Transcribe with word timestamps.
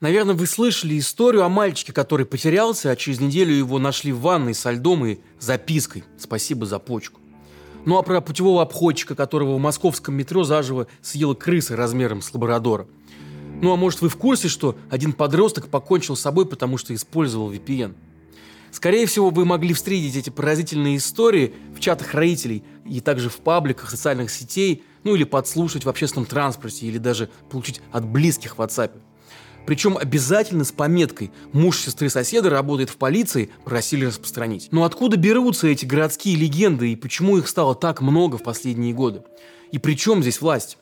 Наверное, 0.00 0.34
вы 0.34 0.46
слышали 0.46 0.98
историю 0.98 1.44
о 1.44 1.50
мальчике, 1.50 1.92
который 1.92 2.24
потерялся, 2.24 2.90
а 2.90 2.96
через 2.96 3.20
неделю 3.20 3.52
его 3.52 3.78
нашли 3.78 4.12
в 4.12 4.20
ванной 4.20 4.54
со 4.54 4.70
льдом 4.70 5.04
и 5.04 5.18
запиской 5.38 6.04
«Спасибо 6.18 6.64
за 6.64 6.78
почку». 6.78 7.20
Ну 7.84 7.98
а 7.98 8.02
про 8.02 8.22
путевого 8.22 8.62
обходчика, 8.62 9.14
которого 9.14 9.56
в 9.56 9.60
московском 9.60 10.14
метро 10.14 10.42
заживо 10.42 10.86
съела 11.02 11.34
крыса 11.34 11.76
размером 11.76 12.22
с 12.22 12.32
лабрадора. 12.32 12.86
Ну 13.60 13.72
а 13.72 13.76
может 13.76 14.00
вы 14.00 14.08
в 14.08 14.16
курсе, 14.16 14.48
что 14.48 14.74
один 14.88 15.12
подросток 15.12 15.68
покончил 15.68 16.16
с 16.16 16.20
собой, 16.20 16.46
потому 16.46 16.78
что 16.78 16.94
использовал 16.94 17.52
VPN? 17.52 17.94
Скорее 18.70 19.04
всего, 19.04 19.28
вы 19.28 19.44
могли 19.44 19.74
встретить 19.74 20.16
эти 20.16 20.30
поразительные 20.30 20.96
истории 20.96 21.52
в 21.76 21.80
чатах 21.80 22.14
родителей 22.14 22.64
и 22.86 23.00
также 23.00 23.28
в 23.28 23.36
пабликах 23.36 23.90
социальных 23.90 24.30
сетей, 24.30 24.82
ну 25.04 25.14
или 25.14 25.24
подслушать 25.24 25.84
в 25.84 25.90
общественном 25.90 26.24
транспорте, 26.24 26.86
или 26.86 26.96
даже 26.96 27.28
получить 27.50 27.82
от 27.92 28.06
близких 28.06 28.56
в 28.56 28.62
WhatsApp. 28.62 28.92
Причем 29.66 29.96
обязательно 29.96 30.64
с 30.64 30.72
пометкой 30.72 31.30
«Муж 31.52 31.78
сестры 31.78 32.10
соседа 32.10 32.50
работает 32.50 32.90
в 32.90 32.96
полиции, 32.96 33.50
просили 33.64 34.06
распространить». 34.06 34.68
Но 34.70 34.84
откуда 34.84 35.16
берутся 35.16 35.68
эти 35.68 35.84
городские 35.84 36.36
легенды 36.36 36.92
и 36.92 36.96
почему 36.96 37.38
их 37.38 37.48
стало 37.48 37.74
так 37.74 38.00
много 38.00 38.38
в 38.38 38.42
последние 38.42 38.94
годы? 38.94 39.22
И 39.72 39.78
при 39.78 39.94
чем 39.94 40.22
здесь 40.22 40.40
власть? 40.40 40.78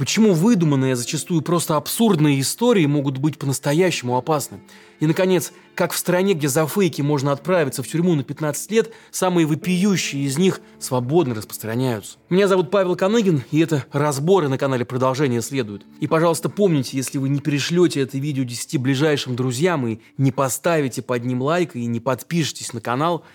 Почему 0.00 0.32
выдуманные, 0.32 0.96
зачастую 0.96 1.42
просто 1.42 1.76
абсурдные 1.76 2.40
истории 2.40 2.86
могут 2.86 3.18
быть 3.18 3.36
по-настоящему 3.38 4.16
опасны? 4.16 4.60
И, 4.98 5.06
наконец, 5.06 5.52
как 5.74 5.92
в 5.92 5.98
стране, 5.98 6.32
где 6.32 6.48
за 6.48 6.66
фейки 6.66 7.02
можно 7.02 7.32
отправиться 7.32 7.82
в 7.82 7.86
тюрьму 7.86 8.14
на 8.14 8.24
15 8.24 8.70
лет, 8.70 8.94
самые 9.10 9.46
вопиющие 9.46 10.22
из 10.24 10.38
них 10.38 10.62
свободно 10.78 11.34
распространяются. 11.34 12.16
Меня 12.30 12.48
зовут 12.48 12.70
Павел 12.70 12.96
Коныгин, 12.96 13.42
и 13.50 13.60
это 13.60 13.84
разборы 13.92 14.48
на 14.48 14.56
канале 14.56 14.86
«Продолжение 14.86 15.42
следует». 15.42 15.82
И, 16.00 16.06
пожалуйста, 16.06 16.48
помните, 16.48 16.96
если 16.96 17.18
вы 17.18 17.28
не 17.28 17.40
перешлете 17.40 18.00
это 18.00 18.16
видео 18.16 18.44
10 18.44 18.80
ближайшим 18.80 19.36
друзьям 19.36 19.86
и 19.86 19.98
не 20.16 20.32
поставите 20.32 21.02
под 21.02 21.26
ним 21.26 21.42
лайк 21.42 21.76
и 21.76 21.84
не 21.84 22.00
подпишитесь 22.00 22.72
на 22.72 22.80
канал– 22.80 23.22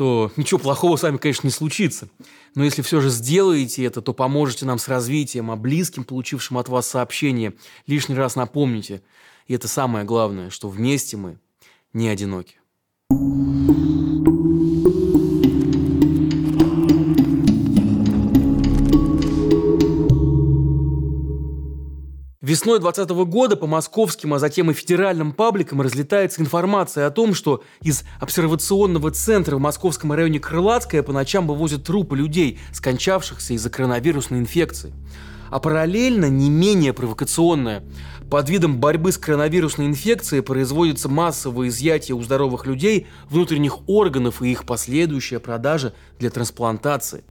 то 0.00 0.32
ничего 0.36 0.58
плохого 0.58 0.96
с 0.96 1.02
вами, 1.02 1.18
конечно, 1.18 1.46
не 1.46 1.50
случится. 1.50 2.08
Но 2.54 2.64
если 2.64 2.80
все 2.80 3.02
же 3.02 3.10
сделаете 3.10 3.84
это, 3.84 4.00
то 4.00 4.14
поможете 4.14 4.64
нам 4.64 4.78
с 4.78 4.88
развитием, 4.88 5.50
а 5.50 5.56
близким, 5.56 6.04
получившим 6.04 6.56
от 6.56 6.70
вас 6.70 6.88
сообщение, 6.88 7.52
лишний 7.86 8.14
раз 8.14 8.34
напомните. 8.34 9.02
И 9.46 9.52
это 9.52 9.68
самое 9.68 10.06
главное, 10.06 10.48
что 10.48 10.70
вместе 10.70 11.18
мы 11.18 11.38
не 11.92 12.08
одиноки. 12.08 12.56
Весной 22.50 22.80
2020 22.80 23.30
года 23.30 23.54
по 23.54 23.68
московским, 23.68 24.34
а 24.34 24.40
затем 24.40 24.72
и 24.72 24.74
федеральным 24.74 25.30
пабликам 25.30 25.80
разлетается 25.82 26.42
информация 26.42 27.06
о 27.06 27.12
том, 27.12 27.32
что 27.32 27.62
из 27.80 28.02
обсервационного 28.18 29.12
центра 29.12 29.54
в 29.54 29.60
московском 29.60 30.12
районе 30.12 30.40
Крылатское 30.40 31.04
по 31.04 31.12
ночам 31.12 31.46
вывозят 31.46 31.84
трупы 31.84 32.16
людей, 32.16 32.58
скончавшихся 32.72 33.54
из-за 33.54 33.70
коронавирусной 33.70 34.40
инфекции. 34.40 34.92
А 35.48 35.60
параллельно, 35.60 36.24
не 36.24 36.50
менее 36.50 36.92
провокационное, 36.92 37.84
под 38.28 38.50
видом 38.50 38.80
борьбы 38.80 39.12
с 39.12 39.18
коронавирусной 39.18 39.86
инфекцией 39.86 40.42
производится 40.42 41.08
массовое 41.08 41.68
изъятие 41.68 42.16
у 42.16 42.22
здоровых 42.24 42.66
людей 42.66 43.06
внутренних 43.28 43.88
органов 43.88 44.42
и 44.42 44.50
их 44.50 44.64
последующая 44.64 45.38
продажа 45.38 45.94
для 46.18 46.30
трансплантации. 46.30 47.22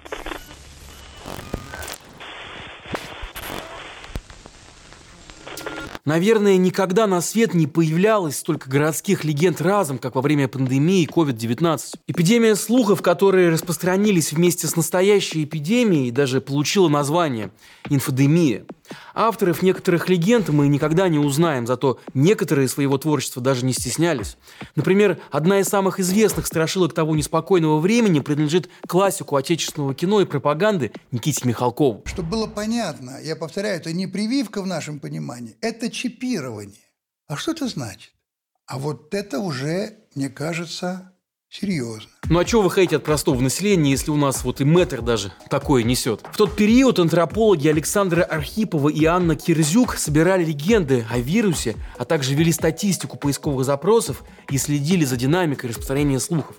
Наверное, 6.05 6.57
никогда 6.57 7.07
на 7.07 7.21
свет 7.21 7.53
не 7.53 7.67
появлялось 7.67 8.37
столько 8.37 8.69
городских 8.69 9.23
легенд 9.23 9.61
разом, 9.61 9.97
как 9.97 10.15
во 10.15 10.21
время 10.21 10.47
пандемии 10.47 11.07
COVID-19. 11.07 11.95
Эпидемия 12.07 12.55
слухов, 12.55 13.01
которые 13.01 13.49
распространились 13.49 14.31
вместе 14.31 14.67
с 14.67 14.75
настоящей 14.75 15.43
эпидемией, 15.43 16.11
даже 16.11 16.41
получила 16.41 16.87
название– 16.87 17.51
инфодемия– 17.89 18.65
Авторов 19.21 19.61
некоторых 19.61 20.07
легенд 20.07 20.47
мы 20.47 20.69
никогда 20.69 21.09
не 21.09 21.19
узнаем, 21.19 21.67
зато 21.67 21.99
некоторые 22.13 22.69
своего 22.69 22.97
творчества 22.97 23.41
даже 23.41 23.65
не 23.65 23.73
стеснялись. 23.73 24.37
Например, 24.77 25.19
одна 25.29 25.59
из 25.59 25.67
самых 25.67 25.99
известных 25.99 26.47
страшилок 26.47 26.93
того 26.93 27.17
неспокойного 27.17 27.81
времени 27.81 28.21
принадлежит 28.21 28.69
классику 28.87 29.35
отечественного 29.35 29.93
кино 29.93 30.21
и 30.21 30.25
пропаганды 30.25 30.93
Никите 31.11 31.45
Михалкову. 31.45 32.03
Чтобы 32.05 32.29
было 32.29 32.47
понятно, 32.47 33.19
я 33.21 33.35
повторяю, 33.35 33.75
это 33.75 33.91
не 33.91 34.07
прививка 34.07 34.61
в 34.61 34.67
нашем 34.67 35.01
понимании, 35.01 35.57
это 35.59 35.91
чипирование. 35.91 36.79
А 37.27 37.35
что 37.35 37.51
это 37.51 37.67
значит? 37.67 38.13
А 38.67 38.79
вот 38.79 39.13
это 39.13 39.39
уже, 39.39 39.97
мне 40.15 40.29
кажется, 40.29 41.11
Серьезно. 41.51 42.09
Ну 42.29 42.37
а 42.37 42.45
чего 42.45 42.61
вы 42.61 42.69
хотите 42.69 42.97
от 42.97 43.03
простого 43.03 43.41
населения, 43.41 43.89
если 43.89 44.11
у 44.11 44.15
нас 44.15 44.43
вот 44.43 44.61
и 44.61 44.65
метр 44.65 45.01
даже 45.01 45.33
такое 45.49 45.81
несет? 45.81 46.21
В 46.31 46.37
тот 46.37 46.55
период 46.55 46.99
антропологи 46.99 47.67
Александра 47.67 48.21
Архипова 48.21 48.89
и 48.89 49.03
Анна 49.05 49.35
Кирзюк 49.35 49.95
собирали 49.95 50.45
легенды 50.45 51.07
о 51.09 51.17
вирусе, 51.17 51.75
а 51.97 52.05
также 52.05 52.35
вели 52.35 52.51
статистику 52.51 53.17
поисковых 53.17 53.65
запросов 53.65 54.23
и 54.51 54.59
следили 54.59 55.05
за 55.05 55.17
динамикой 55.17 55.71
распространения 55.71 56.19
слухов. 56.19 56.55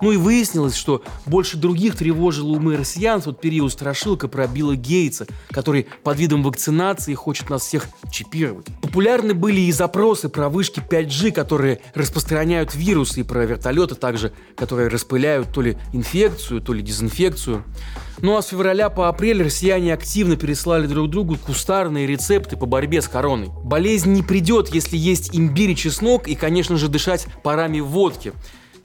Ну 0.00 0.12
и 0.12 0.16
выяснилось, 0.16 0.74
что 0.74 1.02
больше 1.24 1.56
других 1.56 1.96
тревожило 1.96 2.48
умы 2.48 2.76
россиян 2.76 3.20
в 3.20 3.24
тот 3.24 3.40
период 3.40 3.72
страшилка 3.72 4.28
про 4.28 4.46
Билла 4.46 4.76
Гейтса, 4.76 5.26
который 5.50 5.86
под 6.02 6.18
видом 6.18 6.42
вакцинации 6.42 7.14
хочет 7.14 7.48
нас 7.50 7.62
всех 7.62 7.88
чипировать. 8.10 8.66
Популярны 8.82 9.34
были 9.34 9.60
и 9.60 9.72
запросы 9.72 10.28
про 10.28 10.48
вышки 10.48 10.80
5G, 10.80 11.32
которые 11.32 11.80
распространяют 11.94 12.74
вирусы, 12.74 13.20
и 13.20 13.22
про 13.22 13.46
вертолеты 13.46 13.94
также, 13.94 14.32
которые 14.56 14.88
распыляют 14.88 15.52
то 15.52 15.62
ли 15.62 15.78
инфекцию, 15.92 16.60
то 16.60 16.72
ли 16.72 16.82
дезинфекцию. 16.82 17.64
Ну 18.20 18.36
а 18.36 18.42
с 18.42 18.48
февраля 18.48 18.88
по 18.88 19.08
апрель 19.08 19.42
россияне 19.42 19.92
активно 19.92 20.36
переслали 20.36 20.86
друг 20.86 21.10
другу 21.10 21.36
кустарные 21.36 22.06
рецепты 22.06 22.56
по 22.56 22.64
борьбе 22.64 23.02
с 23.02 23.08
короной. 23.08 23.50
Болезнь 23.62 24.12
не 24.12 24.22
придет, 24.22 24.74
если 24.74 24.96
есть 24.96 25.36
имбирь 25.36 25.70
и 25.70 25.76
чеснок 25.76 26.28
и, 26.28 26.34
конечно 26.34 26.76
же, 26.76 26.88
дышать 26.88 27.26
парами 27.42 27.80
водки 27.80 28.32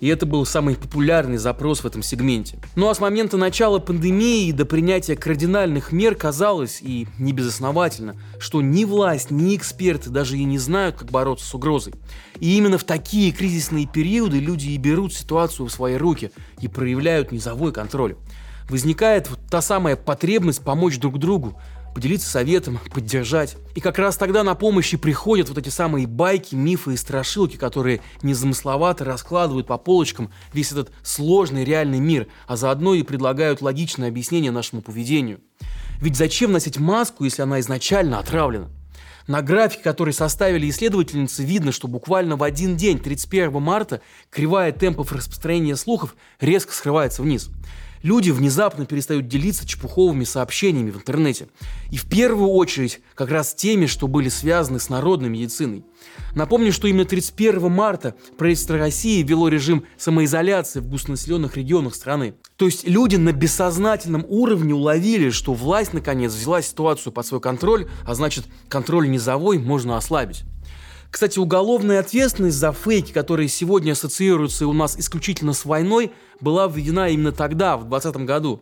и 0.01 0.07
это 0.07 0.25
был 0.25 0.45
самый 0.45 0.75
популярный 0.75 1.37
запрос 1.37 1.81
в 1.81 1.85
этом 1.85 2.01
сегменте. 2.01 2.57
Ну 2.75 2.89
а 2.89 2.95
с 2.95 2.99
момента 2.99 3.37
начала 3.37 3.77
пандемии 3.77 4.51
до 4.51 4.65
принятия 4.65 5.15
кардинальных 5.15 5.91
мер 5.91 6.15
казалось, 6.15 6.79
и 6.81 7.07
не 7.19 7.31
безосновательно, 7.33 8.15
что 8.39 8.61
ни 8.61 8.83
власть, 8.83 9.29
ни 9.29 9.55
эксперты 9.55 10.09
даже 10.09 10.37
и 10.37 10.43
не 10.43 10.57
знают, 10.57 10.97
как 10.97 11.11
бороться 11.11 11.45
с 11.45 11.53
угрозой. 11.53 11.93
И 12.39 12.57
именно 12.57 12.79
в 12.79 12.83
такие 12.83 13.31
кризисные 13.31 13.85
периоды 13.85 14.39
люди 14.39 14.69
и 14.69 14.77
берут 14.77 15.13
ситуацию 15.13 15.67
в 15.67 15.71
свои 15.71 15.95
руки 15.95 16.31
и 16.59 16.67
проявляют 16.67 17.31
низовой 17.31 17.71
контроль. 17.71 18.15
Возникает 18.69 19.29
вот 19.29 19.39
та 19.51 19.61
самая 19.61 19.95
потребность 19.95 20.63
помочь 20.63 20.97
друг 20.97 21.19
другу, 21.19 21.61
поделиться 21.93 22.29
советом, 22.29 22.79
поддержать. 22.93 23.57
И 23.75 23.79
как 23.79 23.97
раз 23.97 24.17
тогда 24.17 24.43
на 24.43 24.55
помощь 24.55 24.93
и 24.93 24.97
приходят 24.97 25.49
вот 25.49 25.57
эти 25.57 25.69
самые 25.69 26.07
байки, 26.07 26.55
мифы 26.55 26.93
и 26.93 26.97
страшилки, 26.97 27.57
которые 27.57 28.01
незамысловато 28.21 29.05
раскладывают 29.05 29.67
по 29.67 29.77
полочкам 29.77 30.31
весь 30.53 30.71
этот 30.71 30.91
сложный 31.03 31.63
реальный 31.63 31.99
мир, 31.99 32.27
а 32.47 32.55
заодно 32.55 32.93
и 32.93 33.03
предлагают 33.03 33.61
логичное 33.61 34.09
объяснение 34.09 34.51
нашему 34.51 34.81
поведению. 34.81 35.41
Ведь 35.99 36.15
зачем 36.15 36.51
носить 36.51 36.79
маску, 36.79 37.23
если 37.23 37.43
она 37.43 37.59
изначально 37.59 38.19
отравлена? 38.19 38.69
На 39.27 39.41
графике, 39.43 39.83
который 39.83 40.13
составили 40.13 40.67
исследовательницы, 40.69 41.43
видно, 41.43 41.71
что 41.71 41.87
буквально 41.87 42.35
в 42.37 42.43
один 42.43 42.75
день, 42.75 42.97
31 42.97 43.61
марта, 43.61 44.01
кривая 44.31 44.71
темпов 44.71 45.11
распространения 45.11 45.75
слухов 45.75 46.15
резко 46.39 46.73
скрывается 46.73 47.21
вниз 47.21 47.49
люди 48.03 48.31
внезапно 48.31 48.85
перестают 48.85 49.27
делиться 49.27 49.67
чепуховыми 49.67 50.23
сообщениями 50.23 50.91
в 50.91 50.97
интернете. 50.97 51.47
И 51.91 51.97
в 51.97 52.07
первую 52.07 52.49
очередь 52.49 53.01
как 53.15 53.29
раз 53.29 53.53
теми, 53.53 53.85
что 53.85 54.07
были 54.07 54.29
связаны 54.29 54.79
с 54.79 54.89
народной 54.89 55.29
медициной. 55.29 55.83
Напомню, 56.35 56.71
что 56.71 56.87
именно 56.87 57.05
31 57.05 57.71
марта 57.71 58.15
правительство 58.37 58.77
России 58.77 59.21
ввело 59.23 59.47
режим 59.47 59.85
самоизоляции 59.97 60.79
в 60.79 60.87
густонаселенных 60.87 61.57
регионах 61.57 61.95
страны. 61.95 62.35
То 62.55 62.65
есть 62.65 62.87
люди 62.87 63.15
на 63.17 63.33
бессознательном 63.33 64.25
уровне 64.27 64.73
уловили, 64.73 65.29
что 65.29 65.53
власть 65.53 65.93
наконец 65.93 66.33
взяла 66.33 66.61
ситуацию 66.61 67.11
под 67.11 67.25
свой 67.25 67.41
контроль, 67.41 67.89
а 68.05 68.15
значит 68.15 68.45
контроль 68.69 69.09
низовой 69.09 69.57
можно 69.57 69.97
ослабить. 69.97 70.43
Кстати, 71.11 71.37
уголовная 71.39 71.99
ответственность 71.99 72.55
за 72.55 72.71
фейки, 72.71 73.11
которые 73.11 73.49
сегодня 73.49 73.91
ассоциируются 73.91 74.65
у 74.65 74.73
нас 74.73 74.97
исключительно 74.97 75.51
с 75.51 75.65
войной, 75.65 76.13
была 76.39 76.67
введена 76.67 77.09
именно 77.09 77.33
тогда, 77.33 77.75
в 77.75 77.87
2020 77.87 78.25
году. 78.25 78.61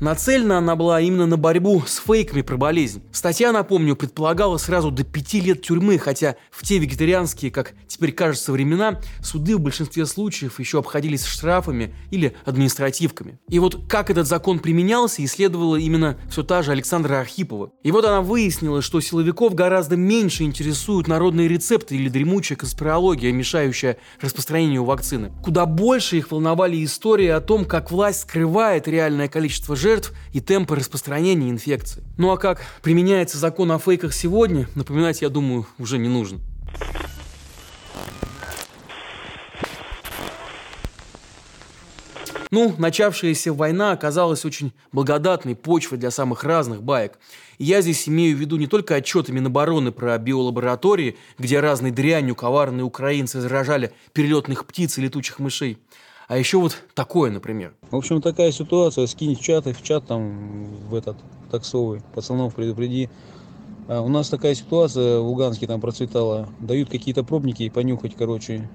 Нацелена 0.00 0.58
она 0.58 0.76
была 0.76 1.00
именно 1.00 1.26
на 1.26 1.36
борьбу 1.36 1.82
с 1.86 1.98
фейками 1.98 2.42
про 2.42 2.56
болезнь. 2.56 3.02
Статья, 3.12 3.52
напомню, 3.52 3.96
предполагала 3.96 4.56
сразу 4.56 4.90
до 4.90 5.04
пяти 5.04 5.40
лет 5.40 5.62
тюрьмы, 5.62 5.98
хотя 5.98 6.36
в 6.50 6.64
те 6.64 6.78
вегетарианские, 6.78 7.50
как 7.50 7.74
теперь 7.86 8.12
кажется, 8.12 8.52
времена, 8.52 9.00
суды 9.22 9.56
в 9.56 9.60
большинстве 9.60 10.06
случаев 10.06 10.58
еще 10.58 10.78
обходились 10.78 11.24
штрафами 11.24 11.94
или 12.10 12.34
административками. 12.44 13.38
И 13.48 13.58
вот 13.58 13.86
как 13.88 14.10
этот 14.10 14.26
закон 14.26 14.58
применялся, 14.58 15.24
исследовала 15.24 15.76
именно 15.76 16.18
все 16.30 16.42
та 16.42 16.62
же 16.62 16.72
Александра 16.72 17.20
Архипова. 17.20 17.70
И 17.82 17.90
вот 17.90 18.04
она 18.04 18.20
выяснила, 18.20 18.82
что 18.82 19.00
силовиков 19.00 19.54
гораздо 19.54 19.96
меньше 19.96 20.42
интересуют 20.42 21.08
народные 21.08 21.48
рецепты 21.48 21.96
или 21.96 22.08
дремучая 22.08 22.58
конспирология, 22.58 23.32
мешающая 23.32 23.96
распространению 24.20 24.84
вакцины. 24.84 25.32
Куда 25.42 25.66
больше 25.66 26.18
их 26.18 26.30
волновали 26.30 26.84
истории 26.84 27.28
о 27.28 27.40
том, 27.40 27.64
как 27.64 27.90
власть 27.90 28.22
скрывает 28.22 28.88
реальное 28.88 29.28
количество 29.28 29.76
жертв 29.76 29.83
и 30.32 30.40
темпы 30.40 30.76
распространения 30.76 31.50
инфекции. 31.50 32.02
Ну 32.16 32.30
а 32.30 32.38
как 32.38 32.60
применяется 32.82 33.38
закон 33.38 33.70
о 33.72 33.78
фейках 33.78 34.14
сегодня, 34.14 34.66
напоминать, 34.74 35.22
я 35.22 35.28
думаю, 35.28 35.66
уже 35.78 35.98
не 35.98 36.08
нужно. 36.08 36.40
Ну, 42.50 42.72
начавшаяся 42.78 43.52
война 43.52 43.90
оказалась 43.90 44.44
очень 44.44 44.72
благодатной 44.92 45.56
почвой 45.56 45.98
для 45.98 46.12
самых 46.12 46.44
разных 46.44 46.84
баек. 46.84 47.18
И 47.58 47.64
я 47.64 47.80
здесь 47.80 48.08
имею 48.08 48.36
в 48.36 48.40
виду 48.40 48.56
не 48.58 48.68
только 48.68 48.94
отчеты 48.94 49.32
Минобороны 49.32 49.90
про 49.90 50.16
биолаборатории, 50.18 51.16
где 51.36 51.58
разной 51.58 51.90
дрянью 51.90 52.36
коварные 52.36 52.84
украинцы 52.84 53.40
заражали 53.40 53.92
перелетных 54.12 54.66
птиц 54.66 54.98
и 54.98 55.02
летучих 55.02 55.40
мышей, 55.40 55.78
а 56.28 56.38
еще 56.38 56.58
вот 56.58 56.76
такое, 56.94 57.30
например. 57.30 57.74
В 57.90 57.96
общем, 57.96 58.20
такая 58.22 58.52
ситуация. 58.52 59.06
Скинь 59.06 59.34
в 59.34 59.40
чат, 59.40 59.66
и 59.66 59.72
в 59.72 59.82
чат 59.82 60.06
там, 60.06 60.64
в 60.88 60.94
этот, 60.94 61.16
таксовый, 61.50 62.02
пацанов 62.14 62.54
предупреди. 62.54 63.10
А 63.88 64.00
у 64.00 64.08
нас 64.08 64.28
такая 64.28 64.54
ситуация 64.54 65.20
в 65.20 65.26
Луганске 65.26 65.66
там 65.66 65.80
процветала. 65.80 66.48
Дают 66.60 66.88
какие-то 66.88 67.24
пробники 67.24 67.68
понюхать, 67.68 68.14
короче, 68.16 68.68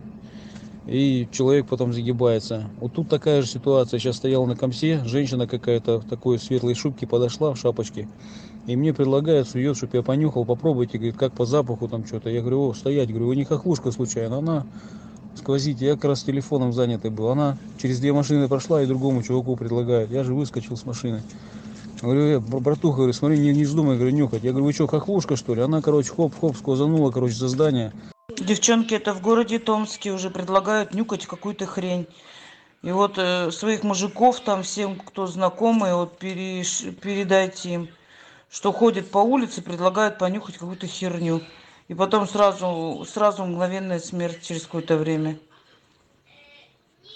и 0.89 1.27
человек 1.31 1.67
потом 1.67 1.93
загибается. 1.93 2.69
Вот 2.79 2.93
тут 2.93 3.09
такая 3.09 3.41
же 3.41 3.47
ситуация. 3.47 3.99
Сейчас 3.99 4.17
стоял 4.17 4.45
на 4.47 4.55
комсе, 4.55 5.03
женщина 5.05 5.47
какая-то 5.47 5.99
в 5.99 6.09
такой 6.09 6.39
светлой 6.39 6.73
шубке 6.73 7.05
подошла, 7.05 7.53
в 7.53 7.59
шапочке. 7.59 8.07
И 8.65 8.75
мне 8.75 8.93
предлагает, 8.93 9.47
сует, 9.47 9.77
чтобы 9.77 9.97
я 9.97 10.03
понюхал, 10.03 10.45
попробуйте, 10.45 10.97
говорит, 10.97 11.17
как 11.17 11.33
по 11.33 11.45
запаху 11.45 11.87
там 11.87 12.05
что-то. 12.05 12.29
Я 12.29 12.41
говорю, 12.41 12.69
о, 12.69 12.73
стоять, 12.73 13.09
говорю, 13.09 13.27
вы 13.27 13.35
не 13.35 13.45
хохлушка 13.45 13.91
случайно. 13.91 14.37
Она, 14.37 14.65
сквозите, 15.35 15.85
я 15.85 15.95
как 15.95 16.05
раз 16.05 16.23
телефоном 16.23 16.73
занятый 16.73 17.11
был. 17.11 17.29
Она 17.29 17.57
через 17.81 17.99
две 17.99 18.13
машины 18.13 18.47
прошла 18.47 18.81
и 18.81 18.85
другому 18.85 19.23
чуваку 19.23 19.55
предлагает. 19.55 20.11
Я 20.11 20.23
же 20.23 20.33
выскочил 20.33 20.77
с 20.77 20.85
машины. 20.85 21.21
Говорю, 22.01 22.21
э, 22.21 22.39
братуха, 22.39 22.97
говорю, 22.97 23.13
смотри, 23.13 23.39
не, 23.39 23.53
не 23.53 23.65
вздумай, 23.65 23.97
говорю, 23.97 24.15
нюхать. 24.15 24.43
Я 24.43 24.51
говорю, 24.51 24.65
вы 24.65 24.73
что, 24.73 24.87
хохлушка, 24.87 25.35
что 25.35 25.53
ли? 25.53 25.61
Она, 25.61 25.81
короче, 25.81 26.11
хоп-хоп, 26.11 26.55
сквозанула, 26.55 27.11
короче, 27.11 27.35
за 27.35 27.47
здание. 27.47 27.91
Девчонки, 28.37 28.93
это 28.93 29.13
в 29.13 29.21
городе 29.21 29.59
Томске 29.59 30.11
уже 30.11 30.29
предлагают 30.29 30.93
нюкать 30.93 31.25
какую-то 31.25 31.65
хрень. 31.65 32.07
И 32.81 32.91
вот 32.91 33.17
э, 33.17 33.51
своих 33.51 33.83
мужиков 33.83 34.39
там 34.39 34.63
всем, 34.63 34.95
кто 34.95 35.27
знакомый, 35.27 35.93
вот 35.93 36.17
переш... 36.17 36.85
передайте 37.01 37.73
им, 37.73 37.89
что 38.49 38.71
ходят 38.71 39.09
по 39.11 39.17
улице, 39.17 39.61
предлагают 39.61 40.17
понюхать 40.17 40.57
какую-то 40.57 40.87
херню. 40.87 41.41
И 41.89 41.95
потом 41.95 42.27
сразу, 42.27 43.03
сразу 43.11 43.43
мгновенная 43.43 43.99
смерть 43.99 44.43
через 44.43 44.63
какое-то 44.63 44.95
время. 44.95 45.39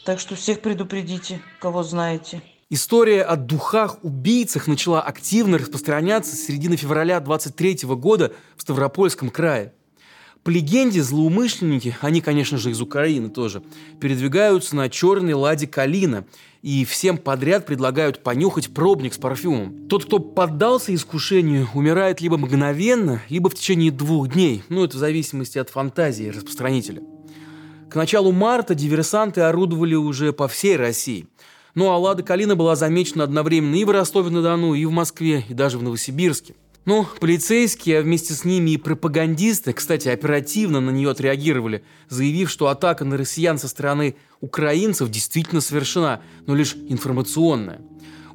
Так 0.04 0.20
что 0.20 0.36
всех 0.36 0.62
предупредите, 0.62 1.42
кого 1.62 1.84
знаете. 1.84 2.42
История 2.72 3.22
о 3.22 3.36
духах-убийцах 3.36 4.66
начала 4.68 5.00
активно 5.00 5.60
распространяться 5.60 6.36
с 6.36 6.40
середины 6.40 6.76
февраля 6.76 7.20
23 7.20 7.82
года 7.84 8.34
в 8.58 8.64
Ставропольском 8.64 9.30
крае. 9.30 9.74
По 10.44 10.50
легенде, 10.50 11.02
злоумышленники, 11.02 11.96
они, 12.02 12.20
конечно 12.20 12.58
же, 12.58 12.72
из 12.72 12.82
Украины 12.82 13.30
тоже, 13.30 13.64
передвигаются 14.02 14.76
на 14.76 14.90
черной 14.90 15.34
ладе 15.34 15.68
калина 15.68 16.26
и 16.62 16.84
всем 16.84 17.18
подряд 17.18 17.66
предлагают 17.66 18.24
понюхать 18.24 18.74
пробник 18.74 19.14
с 19.14 19.18
парфюмом. 19.18 19.88
Тот, 19.88 20.04
кто 20.04 20.20
поддался 20.20 20.94
искушению, 20.94 21.70
умирает 21.74 22.20
либо 22.20 22.38
мгновенно, 22.38 23.22
либо 23.30 23.50
в 23.50 23.56
течение 23.56 23.90
двух 23.90 24.34
дней. 24.34 24.64
Ну, 24.68 24.84
это 24.84 24.98
в 24.98 25.00
зависимости 25.00 25.58
от 25.58 25.70
фантазии 25.70 26.26
распространителя. 26.26 27.02
К 27.90 27.96
началу 27.96 28.34
марта 28.34 28.76
диверсанты 28.76 29.42
орудовали 29.42 29.96
уже 29.96 30.34
по 30.34 30.50
всей 30.50 30.76
России. 30.76 31.28
Ну 31.74 31.90
а 31.90 31.98
Лада 31.98 32.22
Калина 32.22 32.58
была 32.58 32.76
замечена 32.76 33.24
одновременно 33.24 33.76
и 33.76 33.86
в 33.86 33.92
Ростове-на-Дону, 33.92 34.74
и 34.74 34.86
в 34.86 34.92
Москве, 34.92 35.46
и 35.48 35.54
даже 35.54 35.78
в 35.78 35.84
Новосибирске. 35.84 36.56
Ну, 36.86 37.08
полицейские, 37.22 38.00
а 38.00 38.02
вместе 38.02 38.34
с 38.34 38.44
ними 38.44 38.72
и 38.72 38.78
пропагандисты, 38.78 39.72
кстати, 39.72 40.10
оперативно 40.10 40.82
на 40.82 40.90
нее 40.90 41.12
отреагировали, 41.12 41.84
заявив, 42.10 42.50
что 42.50 42.68
атака 42.68 43.06
на 43.06 43.16
россиян 43.16 43.58
со 43.58 43.70
стороны 43.70 44.16
украинцев 44.42 45.10
действительно 45.10 45.62
совершена, 45.62 46.22
но 46.46 46.56
лишь 46.56 46.76
информационная. 46.90 47.80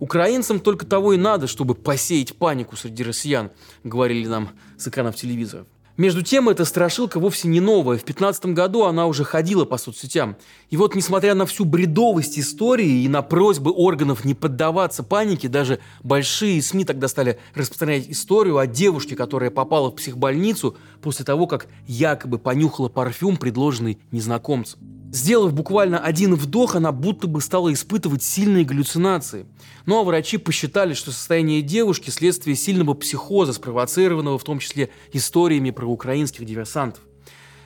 Украинцам 0.00 0.60
только 0.60 0.86
того 0.86 1.12
и 1.12 1.18
надо, 1.18 1.46
чтобы 1.46 1.74
посеять 1.74 2.36
панику 2.36 2.76
среди 2.76 3.02
россиян, 3.02 3.50
говорили 3.84 4.26
нам 4.26 4.50
с 4.78 4.88
экранов 4.88 5.16
телевизоров. 5.16 5.66
Между 5.98 6.22
тем, 6.22 6.48
эта 6.48 6.64
страшилка 6.64 7.18
вовсе 7.18 7.48
не 7.48 7.58
новая. 7.58 7.96
В 7.96 8.04
2015 8.04 8.46
году 8.54 8.84
она 8.84 9.08
уже 9.08 9.24
ходила 9.24 9.64
по 9.64 9.78
соцсетям. 9.78 10.36
И 10.70 10.76
вот, 10.76 10.94
несмотря 10.94 11.34
на 11.34 11.44
всю 11.44 11.64
бредовость 11.64 12.38
истории 12.38 13.02
и 13.02 13.08
на 13.08 13.20
просьбы 13.20 13.72
органов 13.72 14.24
не 14.24 14.34
поддаваться 14.34 15.02
панике, 15.02 15.48
даже 15.48 15.80
большие 16.04 16.62
СМИ 16.62 16.84
тогда 16.84 17.08
стали 17.08 17.40
распространять 17.56 18.08
историю 18.08 18.58
о 18.58 18.68
девушке, 18.68 19.16
которая 19.16 19.50
попала 19.50 19.90
в 19.90 19.96
психбольницу 19.96 20.76
после 21.02 21.24
того, 21.24 21.48
как 21.48 21.66
якобы 21.88 22.38
понюхала 22.38 22.88
парфюм, 22.88 23.36
предложенный 23.36 23.98
незнакомцем. 24.12 24.78
Сделав 25.10 25.54
буквально 25.54 25.98
один 25.98 26.34
вдох, 26.34 26.76
она 26.76 26.92
будто 26.92 27.26
бы 27.28 27.40
стала 27.40 27.72
испытывать 27.72 28.22
сильные 28.22 28.64
галлюцинации. 28.64 29.46
Ну 29.86 29.98
а 29.98 30.04
врачи 30.04 30.36
посчитали, 30.36 30.92
что 30.92 31.12
состояние 31.12 31.62
девушки– 31.62 32.10
следствие 32.10 32.56
сильного 32.56 32.92
психоза, 32.92 33.54
спровоцированного 33.54 34.38
в 34.38 34.44
том 34.44 34.58
числе 34.58 34.90
историями 35.12 35.70
про 35.70 35.86
украинских 35.86 36.44
диверсантов. 36.44 37.02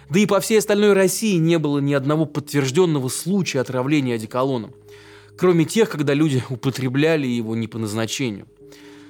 Да 0.09 0.21
и 0.21 0.27
по 0.27 0.39
всей 0.39 0.59
остальной 0.59 0.93
России 0.93 1.37
не 1.37 1.59
было 1.59 1.81
ни 1.81 1.94
одного 1.94 2.27
подтвержденного 2.27 3.09
случая 3.09 3.61
отравления 3.61 4.15
одеколоном. 4.15 4.73
Кроме 5.37 5.65
тех, 5.65 5.89
когда 5.91 6.15
люди 6.15 6.44
употребляли 6.49 7.27
его 7.27 7.56
не 7.56 7.67
по 7.67 7.79
назначению. 7.79 8.47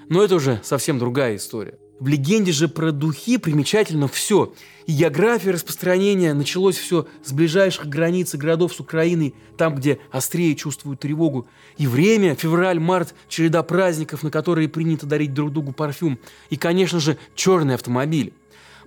Но 0.09 0.23
это 0.23 0.37
уже 0.37 0.61
совсем 0.63 0.99
другая 0.99 1.37
история. 1.37 1.79
В 2.03 2.09
легенде 2.09 2.51
же 2.51 2.67
про 2.67 2.91
духи 2.91 3.37
примечательно 3.37 4.09
все. 4.09 4.53
И 4.87 4.93
география 4.93 5.53
распространения 5.53 6.35
началось 6.35 6.77
все 6.77 7.07
с 7.25 7.31
ближайших 7.31 7.87
границ 7.87 8.35
и 8.35 8.39
городов 8.39 8.75
с 8.75 8.81
Украиной, 8.81 9.37
там, 9.57 9.77
где 9.77 10.01
острее 10.11 10.57
чувствуют 10.57 10.99
тревогу. 10.99 11.47
И 11.79 11.87
время, 11.87 12.35
февраль, 12.35 12.81
март, 12.81 13.15
череда 13.29 13.63
праздников, 13.63 14.25
на 14.25 14.33
которые 14.33 14.69
принято 14.69 15.07
дарить 15.07 15.33
друг 15.33 15.53
другу 15.53 15.71
парфюм. 15.71 16.19
И, 16.51 16.57
конечно 16.57 16.99
же, 16.99 17.19
черный 17.37 17.77
автомобиль. 17.77 18.33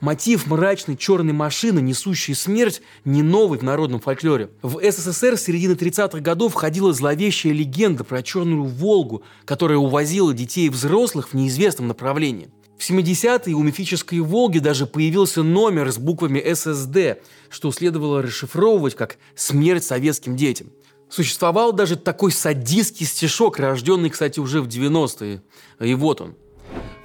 Мотив 0.02 0.48
мрачной 0.48 0.98
черной 0.98 1.32
машины, 1.32 1.80
несущей 1.80 2.36
смерть, 2.36 2.82
не 3.06 3.24
новый 3.24 3.58
в 3.58 3.64
народном 3.64 4.02
фольклоре. 4.02 4.50
В 4.62 4.82
СССР 4.92 5.38
с 5.38 5.44
середины 5.44 5.72
30-х 5.72 6.20
годов 6.20 6.54
ходила 6.54 6.92
зловещая 6.92 7.54
легенда 7.54 8.04
про 8.04 8.22
черную 8.22 8.66
«Волгу», 8.66 9.24
которая 9.46 9.78
увозила 9.78 10.34
детей 10.34 10.66
и 10.66 10.70
взрослых 10.70 11.30
в 11.30 11.34
неизвестном 11.34 11.88
направлении. 11.88 12.50
В 12.78 12.90
70-е 12.90 13.54
у 13.56 13.64
мифической 13.64 14.20
«Волги» 14.20 14.60
даже 14.60 14.86
появился 14.86 15.44
номер 15.44 15.92
с 15.92 15.98
буквами 15.98 16.44
ССД, 16.54 17.24
что 17.50 17.72
следовало 17.72 18.22
расшифровывать 18.22 18.96
как 18.96 19.18
«Смерть 19.36 19.86
советским 19.86 20.36
детям». 20.36 20.68
Существовал 21.10 21.72
даже 21.72 21.96
такой 21.96 22.32
садистский 22.32 23.06
стишок, 23.06 23.60
рожденный, 23.60 24.10
кстати, 24.10 24.40
уже 24.40 24.62
в 24.62 24.68
90-е. 24.68 25.42
И 25.80 25.94
вот 25.94 26.20
он. 26.20 26.36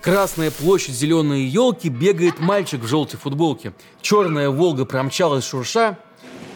Красная 0.03 0.51
площадь, 0.51 0.95
зеленые 0.95 1.47
елки, 1.47 1.89
бегает 1.89 2.41
мальчик 2.41 2.81
в 2.81 2.87
желтой 2.87 3.21
футболке. 3.21 3.73
Черная 4.01 4.51
«Волга» 4.51 4.85
промчалась 4.85 5.47
шурша. 5.47 5.99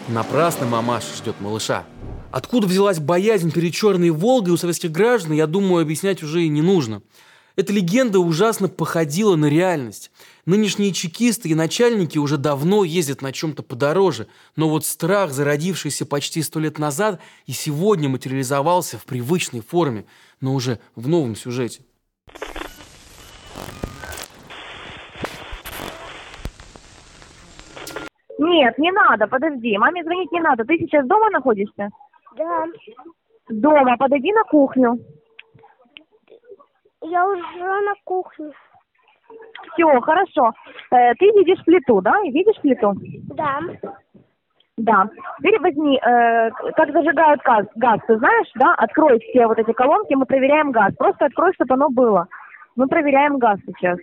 Напрасно 0.09 0.67
мамаш 0.67 1.05
ждет 1.19 1.37
малыша. 1.41 1.85
Откуда 2.33 2.67
взялась 2.67 2.99
боязнь 2.99 3.53
перед 3.53 3.75
черной 3.75 4.11
«Волгой» 4.11 4.55
у 4.55 4.57
советских 4.57 4.91
граждан, 4.91 5.35
я 5.35 5.47
думаю, 5.47 5.83
объяснять 5.83 6.23
уже 6.25 6.43
и 6.43 6.49
не 6.49 6.63
нужно– 6.63 7.01
эта 7.57 7.73
легенда 7.73 8.19
ужасно 8.19 8.69
походила 8.69 9.37
на 9.37 9.47
реальность. 9.47 10.11
Нынешние 10.45 10.93
чекисты 10.93 11.49
и 11.49 11.55
начальники 11.55 12.19
уже 12.19 12.37
давно 12.37 12.85
ездят 12.85 13.23
на 13.23 13.33
чем-то 13.33 13.63
подороже, 13.63 14.27
но 14.57 14.69
вот 14.69 14.85
страх, 14.85 15.31
зародившийся 15.31 16.05
почти 16.05 16.43
сто 16.43 16.59
лет 16.59 16.79
назад, 16.79 17.21
и 17.47 17.53
сегодня 17.53 18.09
материализовался 18.09 18.99
в 18.99 19.05
привычной 19.05 19.61
форме, 19.61 20.05
но 20.41 20.55
уже 20.55 20.81
в 20.97 21.09
новом 21.09 21.37
сюжете. 21.37 21.83
Нет, 28.37 28.77
не 28.79 28.91
надо, 28.91 29.27
подожди. 29.27 29.79
Маме 29.79 30.03
звонить 30.03 30.31
не 30.33 30.41
надо. 30.41 30.65
Ты 30.65 30.77
сейчас 30.79 31.07
дома 31.07 31.31
находишься? 31.31 31.89
Да. 32.37 32.67
Дома. 33.49 33.97
Подойди 33.97 34.33
на 34.33 34.43
кухню. 34.45 34.99
Я 37.05 37.27
уже 37.27 37.59
на 37.59 37.95
кухне. 38.05 38.51
Все, 39.73 40.01
хорошо. 40.01 40.53
Э, 40.91 41.15
ты 41.15 41.27
видишь 41.27 41.63
плиту, 41.65 42.01
да? 42.01 42.19
Видишь 42.23 42.61
плиту? 42.63 42.95
Да. 43.35 43.61
Да. 44.79 45.09
Теперь 45.39 45.61
возьми, 45.61 45.99
э, 45.99 46.51
как 46.51 46.93
зажигают 46.93 47.43
газ, 47.43 47.67
газ, 47.77 48.01
ты 48.07 48.17
знаешь, 48.17 48.51
да? 48.55 48.75
Открой 48.77 49.21
все 49.21 49.47
вот 49.47 49.59
эти 49.59 49.73
колонки, 49.73 50.15
мы 50.15 50.25
проверяем 50.25 50.73
газ. 50.73 50.95
Просто 50.97 51.27
открой, 51.27 51.53
чтобы 51.55 51.75
оно 51.75 51.91
было. 51.91 52.27
Мы 52.75 52.89
проверяем 52.89 53.39
газ 53.39 53.59
сейчас. 53.67 53.99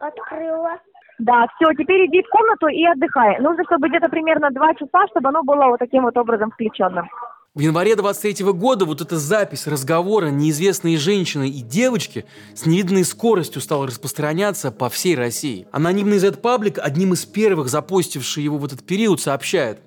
Открыла. 0.00 0.78
Да, 1.18 1.46
все, 1.54 1.72
теперь 1.74 2.06
иди 2.06 2.22
в 2.22 2.28
комнату 2.28 2.66
и 2.66 2.84
отдыхай. 2.84 3.38
Нужно, 3.38 3.64
чтобы 3.64 3.88
где-то 3.88 4.08
примерно 4.08 4.50
два 4.50 4.74
часа, 4.74 5.06
чтобы 5.10 5.28
оно 5.28 5.42
было 5.44 5.66
вот 5.66 5.78
таким 5.78 6.02
вот 6.02 6.16
образом 6.18 6.50
включенным. 6.50 7.08
В 7.56 7.60
январе 7.60 7.96
23 7.96 8.44
года 8.52 8.84
вот 8.84 9.00
эта 9.00 9.18
запись 9.18 9.66
разговора 9.66 10.26
неизвестной 10.26 10.98
женщины 10.98 11.48
и 11.48 11.62
девочки 11.62 12.26
с 12.54 12.66
невиданной 12.66 13.02
скоростью 13.06 13.62
стала 13.62 13.86
распространяться 13.86 14.70
по 14.70 14.90
всей 14.90 15.16
России. 15.16 15.66
Анонимный 15.72 16.18
Z-паблик, 16.18 16.78
одним 16.78 17.14
из 17.14 17.24
первых 17.24 17.70
запостивший 17.70 18.42
его 18.42 18.58
в 18.58 18.66
этот 18.66 18.84
период, 18.84 19.22
сообщает. 19.22 19.80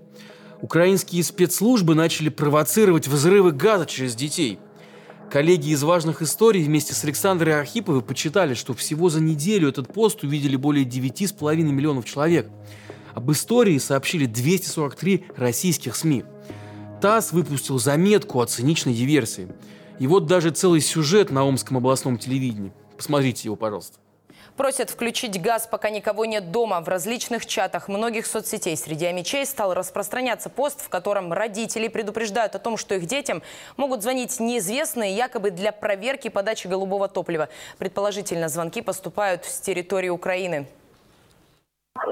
Украинские 0.62 1.24
спецслужбы 1.24 1.94
начали 1.94 2.30
провоцировать 2.30 3.08
взрывы 3.08 3.52
газа 3.52 3.86
через 3.86 4.16
детей. 4.16 4.58
Коллеги 5.32 5.70
из 5.70 5.84
важных 5.84 6.24
историй 6.24 6.64
вместе 6.64 6.96
с 6.96 7.04
Александрой 7.04 7.60
Архиповой 7.60 8.02
почитали, 8.02 8.56
что 8.56 8.74
всего 8.74 9.12
за 9.12 9.22
неделю 9.22 9.70
этот 9.70 9.94
пост 9.94 10.24
увидели 10.24 10.56
более 10.56 10.86
9,5 10.86 11.56
миллионов 11.58 12.06
человек. 12.06 12.50
Об 13.14 13.32
истории 13.32 13.78
сообщили 13.78 14.26
243 14.26 15.26
российских 15.38 15.96
СМИ– 15.96 16.24
ТАСС 17.02 17.32
выпустил 17.32 17.80
заметку 17.80 18.42
о 18.42 18.46
циничной 18.46 18.94
диверсии. 18.94 19.48
И 20.00 20.08
вот 20.08 20.26
даже 20.26 20.52
целый 20.52 20.82
сюжет 20.82 21.30
на 21.32 21.46
Омском 21.46 21.78
областном 21.78 22.18
телевидении. 22.18 22.72
Посмотрите 22.98 23.48
его, 23.48 23.56
пожалуйста. 23.56 23.98
Просят 24.58 24.90
включить 24.90 25.42
газ, 25.42 25.70
пока 25.72 25.90
никого 25.90 26.26
нет 26.26 26.52
дома. 26.52 26.82
В 26.82 26.90
различных 26.90 27.46
чатах 27.46 27.88
многих 27.88 28.26
соцсетей 28.26 28.76
среди 28.76 29.06
амичей 29.06 29.46
стал 29.46 29.74
распространяться 29.74 30.50
пост, 30.50 30.82
в 30.82 30.90
котором 30.90 31.32
родители 31.32 31.88
предупреждают 31.88 32.56
о 32.56 32.60
том, 32.60 32.76
что 32.76 32.96
их 32.96 33.06
детям 33.06 33.42
могут 33.78 34.04
звонить 34.04 34.38
неизвестные 34.42 35.16
якобы 35.16 35.52
для 35.52 35.72
проверки 35.72 36.28
подачи 36.28 36.68
голубого 36.68 37.08
топлива. 37.08 37.48
Предположительно, 37.78 38.50
звонки 38.50 38.82
поступают 38.82 39.46
с 39.46 39.62
территории 39.62 40.10
Украины 40.10 40.68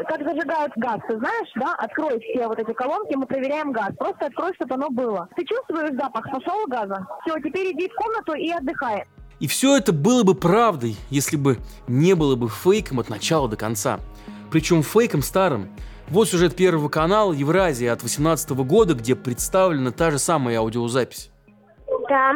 как 0.07 0.23
зажигают 0.23 0.73
газ, 0.75 0.99
ты 1.07 1.17
знаешь, 1.17 1.49
да? 1.55 1.75
Открой 1.77 2.19
все 2.19 2.47
вот 2.47 2.59
эти 2.59 2.73
колонки, 2.73 3.15
мы 3.15 3.25
проверяем 3.25 3.71
газ. 3.71 3.91
Просто 3.97 4.25
открой, 4.27 4.53
чтобы 4.55 4.75
оно 4.75 4.89
было. 4.89 5.27
Ты 5.35 5.45
чувствуешь 5.45 5.95
запах? 5.95 6.25
Пошел 6.31 6.65
газа? 6.67 7.05
Все, 7.21 7.35
теперь 7.39 7.71
иди 7.73 7.89
в 7.89 7.95
комнату 7.95 8.33
и 8.33 8.51
отдыхай. 8.51 9.03
И 9.39 9.47
все 9.47 9.77
это 9.77 9.93
было 9.93 10.23
бы 10.23 10.33
правдой, 10.33 10.95
если 11.09 11.37
бы 11.37 11.57
не 11.87 12.15
было 12.15 12.35
бы 12.35 12.49
фейком 12.49 12.99
от 12.99 13.09
начала 13.09 13.47
до 13.47 13.55
конца. 13.55 13.99
Причем 14.51 14.81
фейком 14.81 15.21
старым. 15.21 15.69
Вот 16.09 16.29
сюжет 16.29 16.55
Первого 16.55 16.89
канала 16.89 17.33
Евразия 17.33 17.91
от 17.91 18.01
18 18.01 18.49
года, 18.51 18.93
где 18.93 19.15
представлена 19.15 19.91
та 19.91 20.09
же 20.09 20.19
самая 20.19 20.59
аудиозапись. 20.59 21.31
Да. 22.09 22.33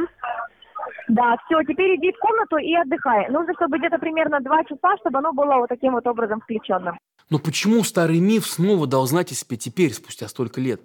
Да, 1.07 1.35
все, 1.45 1.61
теперь 1.63 1.95
иди 1.97 2.11
в 2.11 2.19
комнату 2.19 2.57
и 2.57 2.73
отдыхай. 2.75 3.29
Нужно, 3.29 3.53
чтобы 3.55 3.79
где-то 3.79 3.97
примерно 3.97 4.39
два 4.39 4.63
часа, 4.63 4.95
чтобы 4.99 5.19
оно 5.19 5.33
было 5.33 5.55
вот 5.55 5.69
таким 5.69 5.93
вот 5.93 6.05
образом 6.07 6.39
включенным. 6.41 6.97
Но 7.31 7.39
почему 7.39 7.81
старый 7.85 8.19
миф 8.19 8.45
снова 8.45 8.85
дал 8.85 9.07
знать 9.07 9.31
о 9.31 9.35
себе 9.35 9.55
теперь, 9.55 9.93
спустя 9.93 10.27
столько 10.27 10.59
лет? 10.59 10.81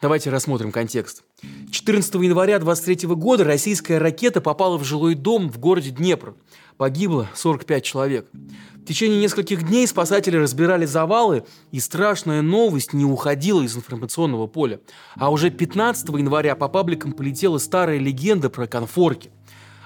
Давайте 0.00 0.30
рассмотрим 0.30 0.70
контекст. 0.70 1.24
14 1.72 2.14
января 2.14 2.60
23 2.60 3.08
года 3.08 3.42
российская 3.42 3.98
ракета 3.98 4.40
попала 4.40 4.78
в 4.78 4.84
жилой 4.84 5.16
дом 5.16 5.50
в 5.50 5.58
городе 5.58 5.90
Днепр. 5.90 6.36
Погибло 6.76 7.28
45 7.34 7.84
человек. 7.84 8.28
В 8.74 8.84
течение 8.84 9.20
нескольких 9.20 9.66
дней 9.66 9.86
спасатели 9.88 10.36
разбирали 10.36 10.86
завалы, 10.86 11.44
и 11.72 11.80
страшная 11.80 12.40
новость 12.40 12.92
не 12.92 13.04
уходила 13.04 13.62
из 13.62 13.76
информационного 13.76 14.46
поля. 14.46 14.80
А 15.16 15.32
уже 15.32 15.50
15 15.50 16.08
января 16.10 16.54
по 16.54 16.68
пабликам 16.68 17.12
полетела 17.12 17.58
старая 17.58 17.98
легенда 17.98 18.48
про 18.48 18.68
конфорки– 18.68 19.32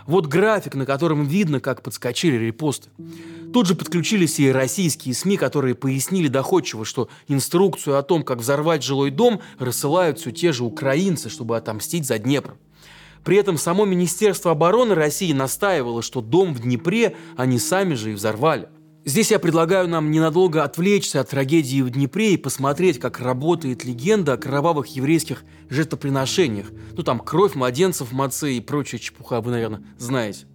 вот 0.06 0.26
график, 0.26 0.75
на 0.75 0.86
котором 0.86 1.25
видно, 1.25 1.60
как 1.60 1.82
подскочили 1.82 2.36
репосты. 2.36 2.90
Тут 3.52 3.66
же 3.66 3.75
подключились 3.75 4.38
и 4.38 4.50
российские 4.50 5.14
СМИ, 5.14 5.36
которые 5.36 5.75
пояснили 5.75 6.28
доходчиво, 6.28 6.84
что 6.84 7.08
инструкцию 7.28 7.98
о 7.98 8.02
том, 8.02 8.22
как 8.22 8.38
взорвать 8.38 8.82
жилой 8.82 9.10
дом, 9.10 9.40
рассылают 9.58 10.18
все 10.18 10.30
те 10.30 10.52
же 10.52 10.64
украинцы, 10.64 11.28
чтобы 11.28 11.56
отомстить 11.56 12.06
за 12.06 12.18
Днепр. 12.18 12.56
При 13.25 13.36
этом 13.36 13.58
само 13.58 13.84
Министерство 13.84 14.52
обороны 14.52 14.94
России 14.94 15.32
настаивало, 15.32 16.02
что 16.02 16.20
дом 16.20 16.54
в 16.54 16.60
Днепре 16.60 17.16
они 17.36 17.58
сами 17.58 17.94
же 17.94 18.12
и 18.12 18.14
взорвали. 18.14 18.68
Здесь 19.08 19.30
я 19.30 19.38
предлагаю 19.38 19.88
нам 19.88 20.10
ненадолго 20.10 20.64
отвлечься 20.64 21.20
от 21.20 21.30
трагедии 21.30 21.80
в 21.80 21.90
Днепре 21.90 22.34
и 22.34 22.36
посмотреть, 22.36 22.98
как 22.98 23.20
работает 23.20 23.84
легенда 23.84 24.32
о 24.32 24.36
кровавых 24.36 24.88
еврейских 24.88 25.44
жертвоприношениях. 25.70 26.72
Ну 26.90 27.04
там 27.04 27.20
кровь 27.20 27.54
младенцев, 27.54 28.10
мацы 28.10 28.54
и 28.54 28.60
прочая 28.60 29.00
чепуха, 29.00 29.40
вы, 29.40 29.52
наверное, 29.52 29.84
знаете. 29.96 30.46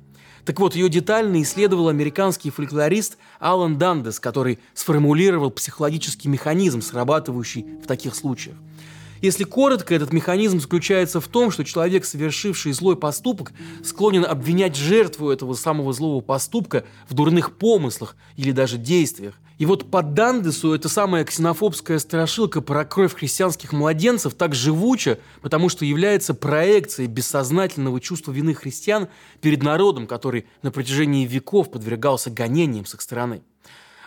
Так 0.44 0.60
вот, 0.60 0.76
ее 0.76 0.90
детально 0.90 1.42
исследовал 1.42 1.88
американский 1.88 2.50
фольклорист 2.50 3.18
Алан 3.40 3.78
Дандес, 3.78 4.20
который 4.20 4.60
сформулировал 4.74 5.50
психологический 5.50 6.28
механизм, 6.28 6.82
срабатывающий 6.82 7.66
в 7.82 7.88
таких 7.88 8.16
случаях. 8.16 8.58
Если 9.22 9.44
коротко, 9.44 9.94
этот 9.94 10.12
механизм 10.14 10.60
заключается 10.60 11.22
в 11.22 11.28
том, 11.28 11.52
что 11.52 11.64
человек, 11.64 12.06
совершивший 12.06 12.72
злой 12.72 12.98
поступок, 12.98 13.54
склонен 13.84 14.26
обвинять 14.26 14.76
жертву 14.76 15.30
этого 15.30 15.54
самого 15.54 15.94
злого 15.94 16.22
поступка 16.22 16.86
в 17.08 17.14
дурных 17.14 17.56
помыслах 17.56 18.16
или 18.36 18.52
даже 18.52 18.78
действиях. 18.78 19.36
И 19.60 19.68
вот 19.68 19.92
по 19.92 20.02
Дандесу 20.02 20.74
эта 20.74 20.90
самая 20.90 21.24
ксенофобская 21.24 22.00
страшилка 22.00 22.62
про 22.62 22.84
кровь 22.84 23.14
христианских 23.14 23.74
младенцев 23.74 24.34
так 24.34 24.56
живуча, 24.56 25.20
потому 25.44 25.70
что 25.70 25.86
является 25.86 26.34
проекцией 26.34 27.08
бессознательного 27.08 28.02
чувства 28.02 28.32
вины 28.32 28.56
христиан 28.56 29.08
перед 29.40 29.62
народом, 29.62 30.08
который 30.08 30.48
на 30.64 30.72
протяжении 30.72 31.28
веков 31.28 31.70
подвергался 31.70 32.32
гонениям 32.32 32.88
с 32.88 32.96
их 32.96 33.02
стороны. 33.02 33.44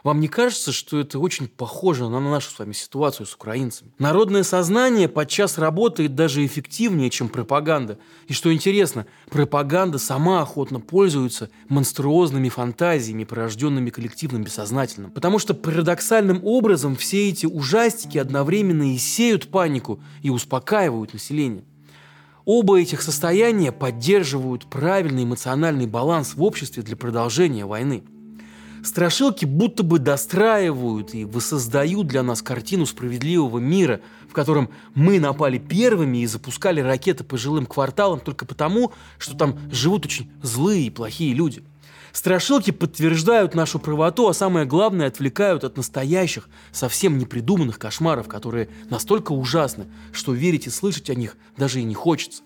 Вам 0.05 0.21
не 0.21 0.29
кажется, 0.29 0.71
что 0.71 1.01
это 1.01 1.19
очень 1.19 1.49
похоже 1.49 2.11
на 2.11 2.21
нашу 2.21 2.51
с 2.51 2.59
вами 2.59 2.75
ситуацию 2.75 3.25
с 3.25 3.35
украинцами? 3.35 3.91
Народное 3.99 4.43
сознание 4.43 5.09
подчас 5.09 5.57
работает 5.57 6.15
даже 6.15 6.45
эффективнее, 6.45 7.09
чем 7.09 7.31
пропаганда. 7.31 7.99
И 8.29 8.35
что 8.35 8.53
интересно, 8.53 9.07
пропаганда 9.31 9.97
сама 9.97 10.43
охотно 10.43 10.79
пользуется 10.79 11.49
монструозными 11.71 12.51
фантазиями, 12.51 13.25
порожденными 13.25 13.89
коллективным 13.89 14.45
бессознательным. 14.45 15.11
Потому 15.11 15.39
что 15.39 15.55
парадоксальным 15.55 16.43
образом 16.45 16.97
все 16.97 17.31
эти 17.31 17.47
ужастики 17.47 18.19
одновременно 18.19 18.93
и 18.93 18.99
сеют 18.99 19.49
панику, 19.49 20.03
и 20.21 20.29
успокаивают 20.29 21.15
население. 21.15 21.65
Оба 22.45 22.79
этих 22.79 23.01
состояния 23.01 23.73
поддерживают 23.73 24.67
правильный 24.67 25.25
эмоциональный 25.25 25.87
баланс 25.87 26.35
в 26.35 26.43
обществе 26.43 26.83
для 26.83 26.95
продолжения 26.95 27.65
войны– 27.65 28.05
Страшилки 28.85 29.47
будто 29.47 29.83
бы 29.83 29.99
достраивают 29.99 31.15
и 31.15 31.25
воссоздают 31.25 32.07
для 32.07 32.23
нас 32.23 32.43
картину 32.43 32.85
справедливого 32.85 33.59
мира, 33.59 34.03
в 34.29 34.35
котором 34.35 34.69
мы 34.95 35.19
напали 35.19 35.57
первыми 35.57 36.19
и 36.19 36.27
запускали 36.27 36.81
ракеты 36.81 37.25
по 37.25 37.39
жилым 37.39 37.65
кварталам 37.65 38.21
только 38.21 38.45
потому, 38.45 38.93
что 39.19 39.37
там 39.39 39.59
живут 39.73 40.05
очень 40.05 40.31
злые 40.43 40.87
и 40.87 40.91
плохие 40.91 41.33
люди. 41.33 41.65
Страшилки 42.13 42.71
подтверждают 42.73 43.55
нашу 43.55 43.79
правоту, 43.79 44.29
а 44.29 44.35
самое 44.35 44.67
главное 44.67 45.09
отвлекают 45.09 45.65
от 45.65 45.79
настоящих, 45.79 46.51
совсем 46.71 47.19
непридуманных 47.19 47.79
кошмаров, 47.79 48.29
которые 48.29 48.69
настолько 48.91 49.33
ужасны, 49.33 49.87
что 50.13 50.33
верить 50.33 50.67
и 50.67 50.71
слышать 50.71 51.09
о 51.09 51.15
них 51.15 51.37
даже 51.57 51.81
и 51.81 51.85
не 51.85 51.95
хочется. 51.95 52.43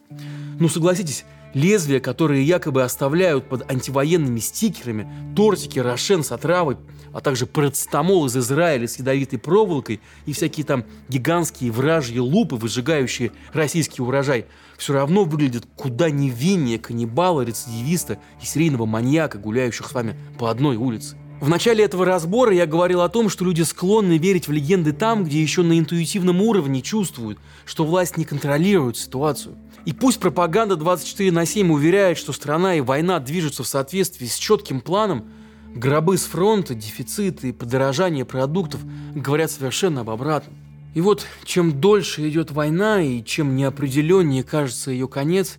Ну 0.58 0.68
согласитесь, 0.68 1.24
Лезвия, 1.54 2.00
которые 2.00 2.44
якобы 2.44 2.82
оставляют 2.82 3.48
под 3.48 3.70
антивоенными 3.70 4.38
стикерами, 4.38 5.08
тортики, 5.34 5.78
рошен 5.78 6.22
с 6.22 6.32
отравой, 6.32 6.76
а 7.12 7.20
также 7.20 7.46
парацетамол 7.46 8.26
из 8.26 8.36
Израиля 8.36 8.86
с 8.86 8.98
ядовитой 8.98 9.38
проволокой 9.38 10.00
и 10.26 10.32
всякие 10.32 10.66
там 10.66 10.84
гигантские 11.08 11.72
вражьи 11.72 12.18
лупы, 12.18 12.56
выжигающие 12.56 13.32
российский 13.52 14.02
урожай, 14.02 14.46
все 14.76 14.92
равно 14.92 15.24
выглядят 15.24 15.66
куда 15.74 16.10
невиннее 16.10 16.78
каннибала, 16.78 17.42
рецидивиста 17.42 18.18
и 18.42 18.44
серийного 18.44 18.86
маньяка, 18.86 19.38
гуляющих 19.38 19.86
с 19.86 19.92
вами 19.92 20.16
по 20.38 20.50
одной 20.50 20.76
улице. 20.76 21.16
В 21.40 21.48
начале 21.48 21.84
этого 21.84 22.04
разбора 22.04 22.52
я 22.52 22.66
говорил 22.66 23.00
о 23.00 23.08
том, 23.08 23.28
что 23.28 23.44
люди 23.44 23.62
склонны 23.62 24.18
верить 24.18 24.48
в 24.48 24.52
легенды 24.52 24.92
там, 24.92 25.22
где 25.22 25.40
еще 25.40 25.62
на 25.62 25.78
интуитивном 25.78 26.42
уровне 26.42 26.82
чувствуют, 26.82 27.38
что 27.64 27.84
власть 27.84 28.16
не 28.16 28.24
контролирует 28.24 28.96
ситуацию. 28.96 29.56
И 29.88 29.94
пусть 29.94 30.20
пропаганда 30.20 30.76
24 30.76 31.32
на 31.32 31.46
7 31.46 31.72
уверяет, 31.72 32.18
что 32.18 32.34
страна 32.34 32.74
и 32.74 32.82
война 32.82 33.20
движутся 33.20 33.62
в 33.62 33.66
соответствии 33.66 34.26
с 34.26 34.36
четким 34.36 34.82
планом, 34.82 35.30
гробы 35.74 36.18
с 36.18 36.24
фронта, 36.24 36.74
дефициты 36.74 37.48
и 37.48 37.52
подорожание 37.52 38.26
продуктов 38.26 38.82
говорят 39.14 39.50
совершенно 39.50 40.02
об 40.02 40.10
обратном. 40.10 40.54
И 40.94 41.00
вот 41.00 41.26
чем 41.44 41.80
дольше 41.80 42.28
идет 42.28 42.50
война 42.50 43.00
и 43.00 43.24
чем 43.24 43.56
неопределеннее 43.56 44.44
кажется 44.44 44.90
ее 44.90 45.08
конец, 45.08 45.56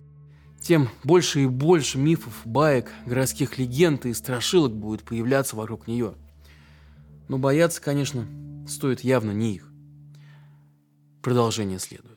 тем 0.62 0.90
больше 1.02 1.42
и 1.42 1.46
больше 1.46 1.98
мифов, 1.98 2.34
баек, 2.44 2.92
городских 3.06 3.58
легенд 3.58 4.06
и 4.06 4.14
страшилок 4.14 4.72
будет 4.72 5.02
появляться 5.02 5.56
вокруг 5.56 5.88
нее. 5.88 6.14
Но 7.26 7.36
бояться, 7.36 7.82
конечно, 7.82 8.28
стоит 8.68 9.00
явно 9.00 9.32
не 9.32 9.56
их. 9.56 9.68
Продолжение 11.20 11.80
следует. 11.80 12.09